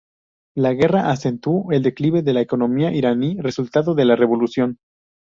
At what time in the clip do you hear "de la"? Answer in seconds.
2.23-2.41, 3.93-4.15